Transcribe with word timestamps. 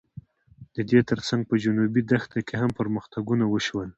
د 0.75 0.77
دې 0.89 0.99
تر 1.09 1.19
څنګ 1.27 1.41
په 1.49 1.55
جنوبي 1.63 2.01
دښته 2.11 2.39
کې 2.47 2.55
هم 2.61 2.71
پرمختګونه 2.79 3.45
وشول. 3.47 3.89